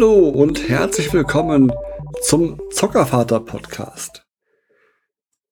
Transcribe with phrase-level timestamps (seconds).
[0.00, 1.70] Hallo und herzlich willkommen
[2.22, 4.24] zum Zockervater Podcast.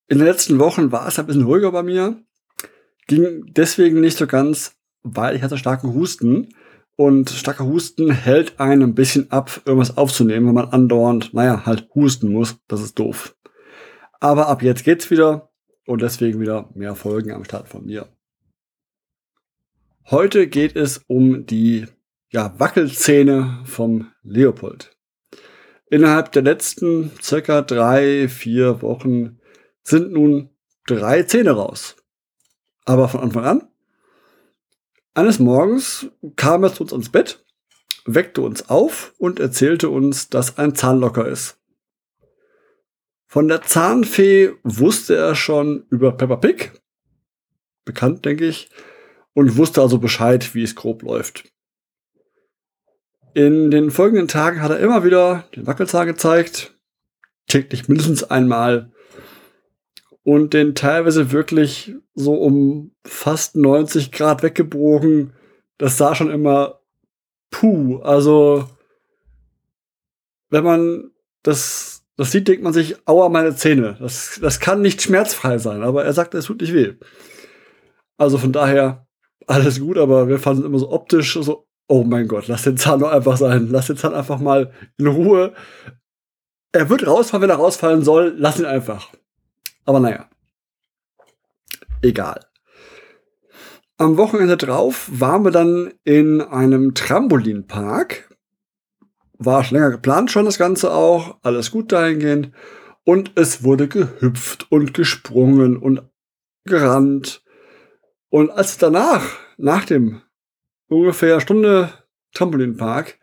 [0.06, 2.24] In den letzten Wochen war es ein bisschen ruhiger bei mir,
[3.06, 6.48] ging deswegen nicht so ganz, weil ich hatte starken Husten
[6.96, 11.90] und starker Husten hält einen ein bisschen ab, irgendwas aufzunehmen, wenn man andauernd, naja, halt
[11.94, 12.56] husten muss.
[12.68, 13.36] Das ist doof.
[14.18, 15.50] Aber ab jetzt geht's wieder
[15.84, 18.08] und deswegen wieder mehr Folgen am Start von mir.
[20.06, 21.84] Heute geht es um die
[22.30, 24.96] ja, Wackelzähne vom Leopold.
[25.90, 29.40] Innerhalb der letzten circa drei, vier Wochen
[29.82, 30.50] sind nun
[30.86, 31.96] drei Zähne raus.
[32.84, 33.68] Aber von Anfang an.
[35.14, 36.06] Eines Morgens
[36.36, 37.44] kam er zu uns ans Bett,
[38.04, 41.58] weckte uns auf und erzählte uns, dass ein Zahn locker ist.
[43.26, 46.72] Von der Zahnfee wusste er schon über Peppa Pig,
[47.84, 48.70] bekannt denke ich,
[49.34, 51.44] und wusste also Bescheid, wie es grob läuft.
[53.38, 56.76] In den folgenden Tagen hat er immer wieder den Wackelzahn gezeigt,
[57.46, 58.90] täglich mindestens einmal
[60.24, 65.34] und den teilweise wirklich so um fast 90 Grad weggebogen.
[65.76, 66.80] Das sah schon immer
[67.52, 67.98] puh.
[67.98, 68.68] Also,
[70.50, 71.12] wenn man
[71.44, 73.96] das, das sieht, denkt man sich, aua, meine Zähne.
[74.00, 76.94] Das, das kann nicht schmerzfrei sein, aber er sagt, es tut nicht weh.
[78.16, 79.06] Also von daher
[79.46, 82.76] alles gut, aber wir fanden es immer so optisch so, oh mein Gott, lass den
[82.76, 83.68] Zahn doch einfach sein.
[83.70, 85.54] Lass den Zahn einfach mal in Ruhe.
[86.70, 88.34] Er wird rausfallen, wenn er rausfallen soll.
[88.36, 89.08] Lass ihn einfach.
[89.84, 90.28] Aber naja.
[92.02, 92.40] Egal.
[93.96, 98.28] Am Wochenende drauf waren wir dann in einem Trampolinpark.
[99.38, 101.38] War schon länger geplant schon das Ganze auch.
[101.42, 102.52] Alles gut dahingehend.
[103.04, 106.02] Und es wurde gehüpft und gesprungen und
[106.64, 107.42] gerannt.
[108.28, 109.24] Und als danach,
[109.56, 110.20] nach dem
[110.88, 111.92] ungefähr Stunde
[112.34, 113.18] Trampolinpark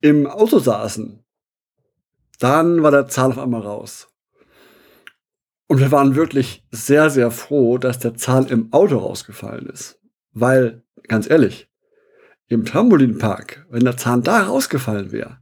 [0.00, 1.24] im Auto saßen,
[2.38, 4.08] dann war der Zahn auf einmal raus.
[5.66, 10.00] Und wir waren wirklich sehr, sehr froh, dass der Zahn im Auto rausgefallen ist.
[10.32, 11.68] Weil, ganz ehrlich,
[12.46, 15.38] im Trampolinpark, wenn der Zahn da rausgefallen wäre,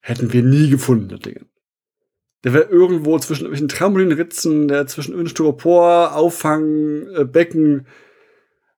[0.00, 1.46] hätten wir nie gefunden, das Ding.
[2.44, 7.86] Der wäre irgendwo zwischen irgendwelchen Trampolinritzen, der zwischen Styropor, Auffangbecken,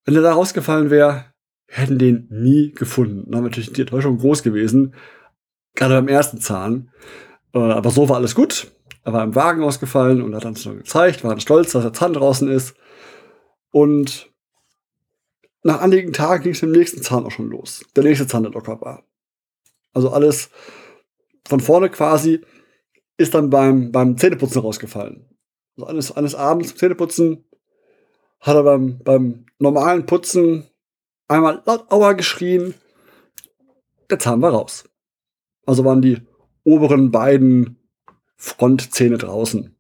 [0.05, 1.25] wenn der da rausgefallen wäre,
[1.67, 3.25] hätten den nie gefunden.
[3.25, 4.95] Dann wäre natürlich die Enttäuschung groß gewesen.
[5.75, 6.91] Gerade beim ersten Zahn.
[7.53, 8.71] Äh, aber so war alles gut.
[9.05, 11.93] Er war im Wagen ausgefallen und hat uns dann gezeigt, war dann stolz, dass der
[11.93, 12.75] Zahn draußen ist.
[13.71, 14.33] Und
[15.63, 17.85] nach einigen Tagen ging es mit dem nächsten Zahn auch schon los.
[17.95, 19.05] Der nächste Zahn, der locker war.
[19.93, 20.51] Also alles
[21.47, 22.41] von vorne quasi
[23.17, 25.29] ist dann beim, beim Zähneputzen rausgefallen.
[25.77, 27.45] Also eines, eines Abends Zähneputzen
[28.41, 30.67] hat er beim, beim normalen Putzen
[31.29, 32.75] einmal laut Aua geschrien.
[34.11, 34.85] Der Zahn war raus.
[35.67, 36.23] Also waren die
[36.65, 37.79] oberen beiden
[38.37, 39.75] Frontzähne draußen.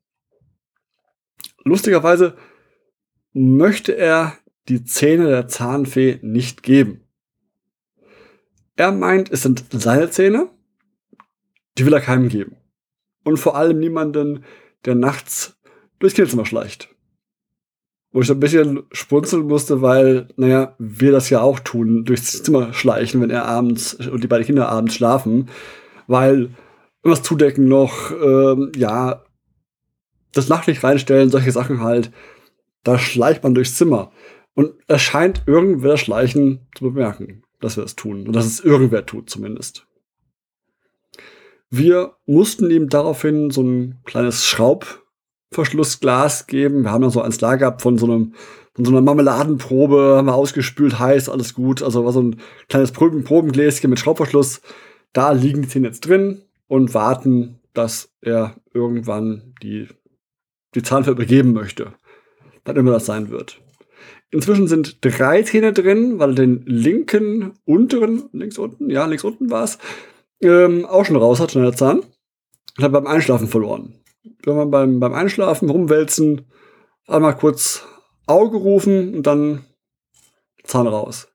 [1.64, 2.36] Lustigerweise
[3.32, 7.04] möchte er die Zähne der Zahnfee nicht geben.
[8.76, 10.50] Er meint, es sind seine Zähne,
[11.78, 12.56] die will er keinem geben.
[13.24, 14.44] Und vor allem niemanden,
[14.84, 15.58] der nachts
[15.98, 16.95] durchs Kinderzimmer schleicht
[18.12, 22.72] wo ich ein bisschen spunzeln musste, weil, naja, wir das ja auch tun, durchs Zimmer
[22.72, 25.50] schleichen, wenn er abends und die beiden Kinder abends schlafen,
[26.06, 26.50] weil
[27.02, 29.24] was zudecken noch, ähm, ja,
[30.32, 32.10] das Nachtlicht reinstellen, solche Sachen halt,
[32.84, 34.12] da schleicht man durchs Zimmer.
[34.54, 38.26] Und es scheint irgendwer das Schleichen zu bemerken, dass wir das tun.
[38.26, 39.86] Und dass es irgendwer tut zumindest.
[41.68, 45.05] Wir mussten ihm daraufhin so ein kleines Schraub
[45.52, 46.82] Verschlussglas geben.
[46.84, 48.34] Wir haben dann so eins da gehabt von so einem
[48.74, 51.82] von so einer Marmeladenprobe, haben wir ausgespült, heiß, alles gut.
[51.82, 52.36] Also war so ein
[52.68, 54.60] kleines Proben Probengläschen mit Schraubverschluss.
[55.14, 59.88] Da liegen die Zähne jetzt drin und warten, dass er irgendwann die,
[60.74, 61.94] die Zahnfee übergeben möchte.
[62.66, 63.62] Was immer das sein wird.
[64.30, 69.50] Inzwischen sind drei Zähne drin, weil er den linken unteren, links unten, ja, links unten
[69.50, 69.78] war es,
[70.42, 72.00] ähm, auch schon raus hat, schon der Zahn.
[72.00, 73.94] Und hat beim Einschlafen verloren
[74.44, 76.46] wenn man beim, beim Einschlafen rumwälzen,
[77.06, 77.86] einmal kurz
[78.26, 79.64] Auge rufen und dann
[80.64, 81.28] Zahn raus.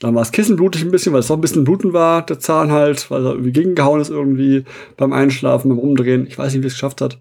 [0.00, 2.38] Dann war das Kissen blutig ein bisschen, weil es doch ein bisschen bluten war, der
[2.38, 4.64] Zahn halt, weil er irgendwie gegengehauen ist irgendwie
[4.96, 6.26] beim Einschlafen, beim Umdrehen.
[6.26, 7.20] Ich weiß nicht, wie es geschafft hat.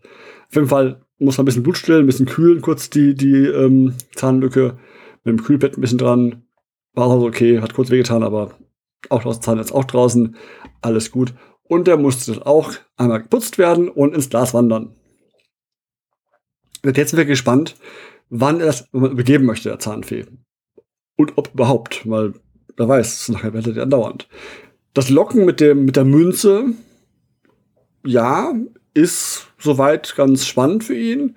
[0.49, 3.45] Auf jeden Fall muss man ein bisschen Blut stillen, ein bisschen kühlen, kurz die, die
[3.47, 4.77] ähm, Zahnlücke
[5.23, 6.43] mit dem Kühlbett ein bisschen dran.
[6.93, 8.51] War also okay, hat kurz wehgetan, aber
[9.09, 10.35] auch das Zahn jetzt auch draußen.
[10.81, 11.33] Alles gut.
[11.67, 14.95] Und der musste auch einmal geputzt werden und ins Glas wandern.
[16.83, 17.75] Jetzt sind wir gespannt,
[18.29, 20.25] wann er das begeben möchte, der Zahnfee.
[21.17, 22.33] Und ob überhaupt, weil
[22.77, 24.27] wer weiß, nachher werdet ihr andauernd.
[24.93, 26.73] das Locken mit, dem, mit der Münze,
[28.05, 28.53] ja,
[28.93, 31.35] ist soweit ganz spannend für ihn.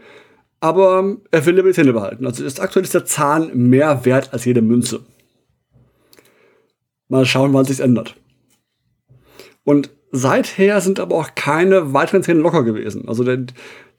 [0.60, 2.26] Aber er will die Zähne behalten.
[2.26, 5.00] Also ist aktuell ist der Zahn mehr wert als jede Münze.
[7.08, 8.16] Mal schauen, wann sich ändert.
[9.64, 13.08] Und seither sind aber auch keine weiteren Zähne locker gewesen.
[13.08, 13.38] Also der,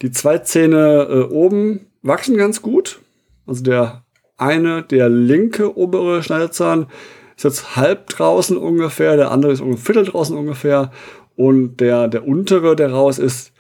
[0.01, 2.99] die zwei Zähne äh, oben wachsen ganz gut.
[3.45, 4.03] Also der
[4.37, 6.87] eine, der linke obere Schneidezahn
[7.35, 10.91] ist jetzt halb draußen ungefähr, der andere ist ungefähr Viertel draußen ungefähr.
[11.35, 13.53] Und der, der untere, der raus ist,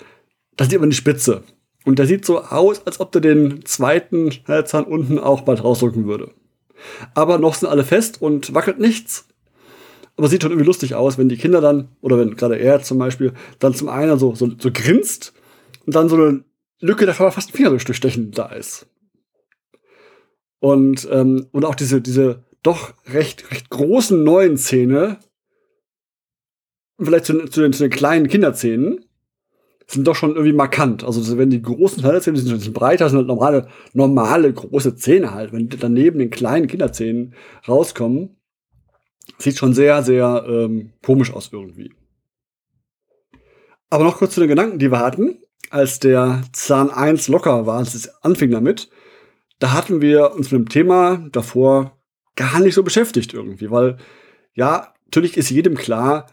[0.57, 1.43] das sieht man die Spitze.
[1.85, 6.05] Und der sieht so aus, als ob der den zweiten Schneidezahn unten auch bald rausdrücken
[6.05, 6.31] würde.
[7.13, 9.27] Aber noch sind alle fest und wackelt nichts.
[10.21, 12.99] Aber sieht schon irgendwie lustig aus, wenn die Kinder dann, oder wenn gerade er zum
[12.99, 15.33] Beispiel, dann zum einen so, so, so grinst
[15.87, 16.43] und dann so eine
[16.79, 18.85] Lücke, da fast ein Finger durchstechen da ist.
[20.59, 25.17] Und, ähm, und auch diese, diese doch recht, recht großen neuen Zähne,
[26.99, 29.03] vielleicht zu, zu, den, zu den kleinen Kinderzähnen,
[29.87, 31.03] sind doch schon irgendwie markant.
[31.03, 35.51] Also wenn die großen Kinderzähne sind, sind breiter, sind halt normale, normale große Zähne halt.
[35.51, 37.33] Wenn die daneben den kleinen Kinderzähnen
[37.67, 38.37] rauskommen,
[39.41, 41.93] sieht schon sehr, sehr ähm, komisch aus irgendwie.
[43.89, 45.39] Aber noch kurz zu den Gedanken, die wir hatten,
[45.69, 48.89] als der Zahn 1 locker war, als es anfing damit.
[49.59, 51.97] Da hatten wir uns mit dem Thema davor
[52.35, 53.97] gar nicht so beschäftigt irgendwie, weil
[54.53, 56.27] ja, natürlich ist jedem klar,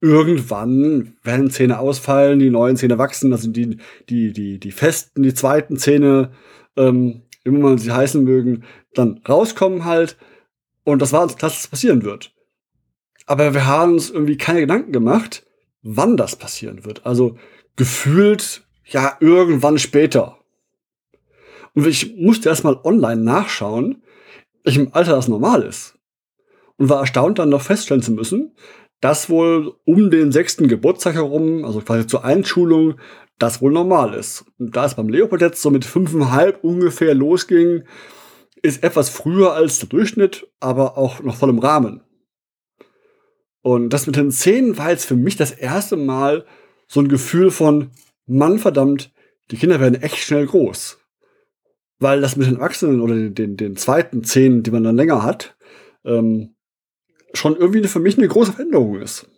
[0.00, 3.78] irgendwann werden Zähne ausfallen, die neuen Zähne wachsen, also die,
[4.08, 6.32] die, die, die festen, die zweiten Zähne,
[6.76, 8.64] ähm, wie man sie heißen mögen,
[8.94, 10.16] dann rauskommen halt.
[10.84, 12.34] Und das war uns klar, dass das passieren wird.
[13.26, 15.46] Aber wir haben uns irgendwie keine Gedanken gemacht,
[15.82, 17.06] wann das passieren wird.
[17.06, 17.36] Also
[17.76, 20.38] gefühlt, ja, irgendwann später.
[21.74, 24.02] Und ich musste erstmal online nachschauen,
[24.64, 25.98] welchem Alter das normal ist.
[26.76, 28.52] Und war erstaunt dann noch feststellen zu müssen,
[29.00, 32.94] das wohl um den sechsten Geburtstag herum, also quasi zur Einschulung,
[33.38, 34.44] das wohl normal ist.
[34.58, 37.84] Und da es beim Leopold jetzt so mit fünfeinhalb ungefähr losging,
[38.62, 42.02] ist etwas früher als der Durchschnitt, aber auch noch voll im Rahmen.
[43.62, 46.44] Und das mit den Zähnen war jetzt für mich das erste Mal
[46.88, 47.90] so ein Gefühl von,
[48.26, 49.12] Mann verdammt,
[49.50, 50.98] die Kinder werden echt schnell groß.
[51.98, 55.22] Weil das mit den Erwachsenen oder den, den, den zweiten Zähnen, die man dann länger
[55.22, 55.56] hat,
[56.04, 56.54] ähm,
[57.32, 59.28] schon irgendwie für mich eine große Veränderung ist.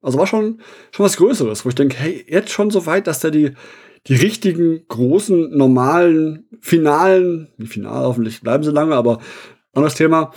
[0.00, 3.20] Also war schon, schon was Größeres, wo ich denke, hey, jetzt schon so weit, dass
[3.20, 3.52] der die,
[4.06, 9.20] die richtigen, großen, normalen, finalen, die final hoffentlich bleiben sie lange, aber
[9.72, 10.32] anderes Thema,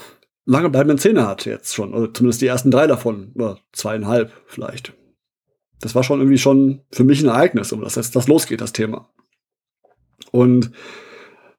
[0.45, 4.93] lange bleibenden Zähne hat jetzt schon, oder zumindest die ersten drei davon, oder zweieinhalb vielleicht.
[5.81, 8.73] Das war schon irgendwie schon für mich ein Ereignis, um das jetzt das losgeht, das
[8.73, 9.09] Thema.
[10.31, 10.71] Und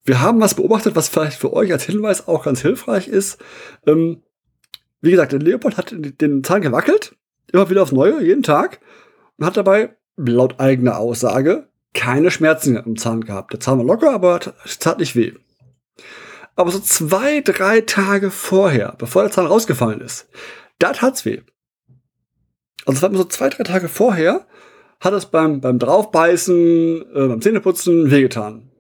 [0.05, 3.39] wir haben was beobachtet, was vielleicht für euch als Hinweis auch ganz hilfreich ist.
[3.87, 4.23] Ähm,
[5.01, 7.17] wie gesagt, der Leopold hat den Zahn gewackelt,
[7.53, 8.81] immer wieder aufs Neue, jeden Tag,
[9.37, 13.53] und hat dabei, laut eigener Aussage, keine Schmerzen im Zahn gehabt.
[13.53, 15.33] Der Zahn war locker, aber es tat nicht weh.
[16.57, 20.29] Aber so zwei, drei Tage vorher, bevor der Zahn rausgefallen ist,
[20.79, 21.43] da tat's weh.
[22.87, 24.47] Also so zwei, drei Tage vorher,
[25.01, 28.71] hat es beim, beim Draufbeißen, äh, beim Zähneputzen wehgetan.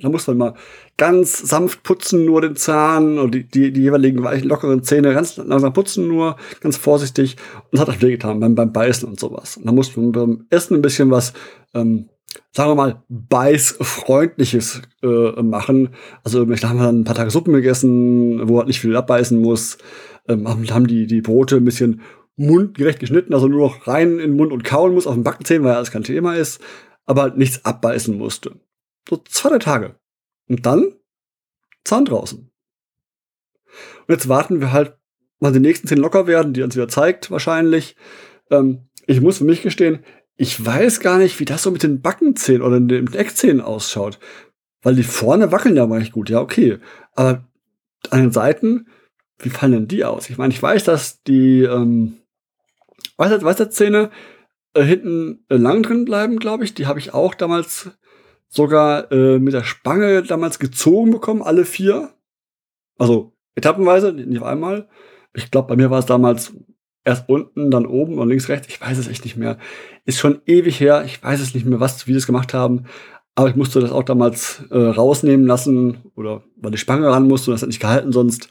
[0.00, 0.54] Da muss man mal
[0.96, 5.36] ganz sanft putzen, nur den Zahn und die, die, die jeweiligen weichen, lockeren Zähne ganz
[5.36, 7.36] langsam putzen, nur ganz vorsichtig.
[7.64, 9.56] Und es hat auch wehgetan beim, beim Beißen und sowas.
[9.56, 11.32] Und da muss man beim Essen ein bisschen was,
[11.74, 12.08] ähm,
[12.52, 15.90] sagen wir mal, beißfreundliches äh, machen.
[16.24, 19.38] Also da haben wir dann ein paar Tage Suppen gegessen, wo man nicht viel abbeißen
[19.38, 19.78] muss.
[20.28, 22.02] Ähm, haben die, die Brote ein bisschen
[22.36, 25.64] mundgerecht geschnitten, also nur noch rein in den Mund und kauen muss, auf den Backenzähnen,
[25.64, 26.60] weil alles kein Thema ist,
[27.04, 28.60] aber halt nichts abbeißen musste.
[29.08, 29.96] So zwei, drei Tage.
[30.48, 30.92] Und dann
[31.84, 32.38] Zahn draußen.
[32.40, 34.96] Und jetzt warten wir halt,
[35.40, 37.96] wann die nächsten zehn locker werden, die uns wieder zeigt, wahrscheinlich.
[38.50, 40.04] Ähm, ich muss für mich gestehen,
[40.40, 44.20] ich weiß gar nicht, wie das so mit den Backenzähnen oder den Eckzähnen ausschaut.
[44.82, 46.78] Weil die vorne wackeln ja mal gut, ja, okay.
[47.16, 47.44] Aber
[48.10, 48.86] an den Seiten,
[49.40, 50.30] wie fallen denn die aus?
[50.30, 52.18] Ich meine, ich weiß, dass die ähm,
[53.16, 54.10] Weisheitszähne
[54.74, 56.72] äh, hinten äh, lang drin bleiben, glaube ich.
[56.72, 57.90] Die habe ich auch damals
[58.48, 62.14] sogar äh, mit der Spange damals gezogen bekommen, alle vier.
[62.96, 64.88] Also etappenweise, nicht auf einmal.
[65.34, 66.52] Ich glaube, bei mir war es damals
[67.08, 68.68] erst unten, dann oben und links, rechts.
[68.68, 69.58] Ich weiß es echt nicht mehr.
[70.04, 71.04] Ist schon ewig her.
[71.06, 72.84] Ich weiß es nicht mehr, was, wie das gemacht haben.
[73.34, 77.50] Aber ich musste das auch damals äh, rausnehmen lassen oder weil die Spange ran musste
[77.50, 78.50] und das hat nicht gehalten, sonst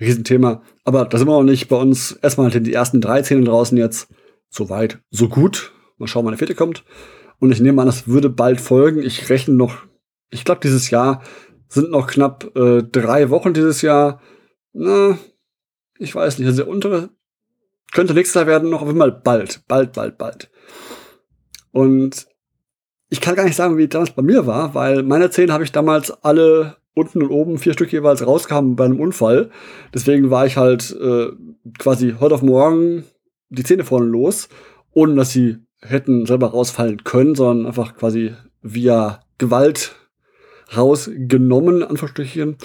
[0.00, 0.62] Riesenthema.
[0.84, 2.12] Aber da sind wir noch nicht bei uns.
[2.12, 4.08] Erstmal die ersten drei Zähne draußen jetzt.
[4.48, 5.72] So weit, so gut.
[5.98, 6.84] Mal schauen, wann der vierte kommt.
[7.40, 9.02] Und ich nehme an, das würde bald folgen.
[9.02, 9.82] Ich rechne noch,
[10.30, 11.22] ich glaube, dieses Jahr
[11.68, 14.20] sind noch knapp äh, drei Wochen dieses Jahr.
[14.72, 15.18] Na,
[15.98, 16.46] ich weiß nicht.
[16.46, 17.10] Also der untere
[17.92, 20.50] könnte nächstes Jahr werden, noch auf einmal bald, bald, bald, bald.
[21.70, 22.26] Und
[23.08, 25.72] ich kann gar nicht sagen, wie damals bei mir war, weil meine Zähne habe ich
[25.72, 29.50] damals alle unten und oben vier Stück jeweils rauskamen bei einem Unfall.
[29.94, 31.28] Deswegen war ich halt äh,
[31.78, 33.04] quasi heute auf morgen
[33.50, 34.48] die Zähne vorne los,
[34.92, 39.94] ohne dass sie hätten selber rausfallen können, sondern einfach quasi via Gewalt
[40.74, 42.56] rausgenommen, Anführungsstrichen,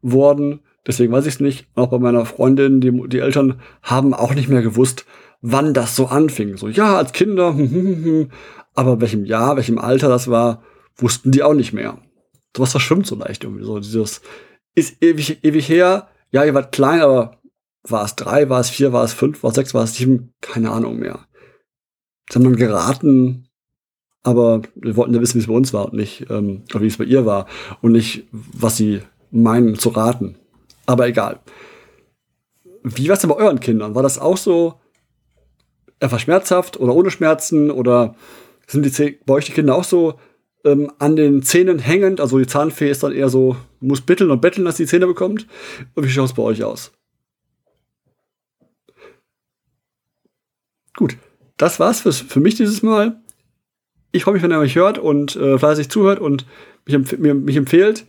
[0.00, 0.60] worden.
[0.86, 1.66] Deswegen weiß ich es nicht.
[1.74, 5.06] Auch bei meiner Freundin, die, die Eltern haben auch nicht mehr gewusst,
[5.40, 6.56] wann das so anfing.
[6.56, 8.30] So, ja, als Kinder, hm, hm, hm,
[8.74, 10.62] aber welchem Jahr, welchem Alter das war,
[10.96, 11.98] wussten die auch nicht mehr.
[12.56, 13.64] Sowas verschwimmt so leicht irgendwie.
[13.64, 14.22] So dieses
[14.74, 16.08] ist ewig, ewig her.
[16.30, 17.38] Ja, ihr wart klein, aber
[17.84, 20.32] war es drei, war es vier, war es fünf, war es sechs, war es sieben?
[20.40, 21.26] Keine Ahnung mehr.
[22.30, 23.48] Sie haben dann geraten,
[24.22, 26.86] aber wir wollten ja wissen, wie es bei uns war und nicht, ähm, oder wie
[26.86, 27.46] es bei ihr war
[27.80, 30.36] und nicht, was sie meinen zu raten.
[30.92, 31.40] Aber egal.
[32.82, 33.94] Wie war es denn bei euren Kindern?
[33.94, 34.78] War das auch so
[36.00, 38.14] einfach schmerzhaft oder ohne Schmerzen oder
[38.66, 40.20] sind die bei euch die Kinder auch so
[40.66, 42.20] ähm, an den Zähnen hängend?
[42.20, 45.46] Also die Zahnfee ist dann eher so, muss bitteln und betteln, dass die Zähne bekommt.
[45.94, 46.92] Und wie schaut es bei euch aus?
[50.94, 51.16] Gut,
[51.56, 53.18] das war's für, für mich dieses Mal.
[54.10, 56.44] Ich freue mich, wenn ihr mich hört und äh, fleißig zuhört und
[56.84, 58.04] mich, empf mir, mich empfehlt.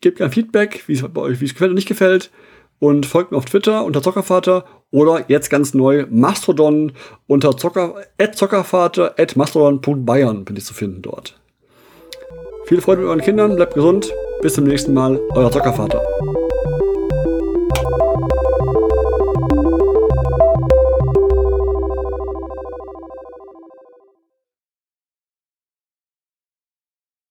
[0.00, 2.30] Gebt gerne Feedback, wie es bei euch wie es gefällt und nicht gefällt.
[2.78, 6.92] Und folgt mir auf Twitter unter Zockervater oder jetzt ganz neu Mastodon
[7.26, 7.96] unter Zocker,
[8.32, 11.38] Zockervater at mastodon.bayern bin ich zu finden dort.
[12.66, 14.12] Viel Freude mit euren Kindern, bleibt gesund,
[14.42, 16.02] bis zum nächsten Mal, euer Zockervater.